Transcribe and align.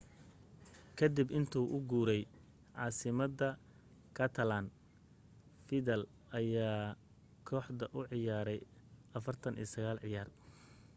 ka 0.97 1.05
dib 1.15 1.29
intuu 1.39 1.65
u 1.75 1.77
guuray 1.89 2.23
caasimadda 2.75 3.49
catalan 4.17 4.65
vidal 5.67 6.01
ayaa 6.39 6.97
kooxda 7.47 7.85
u 7.97 7.99
ciyaaray 8.09 8.59
49 9.15 10.01
ciyaar 10.03 10.29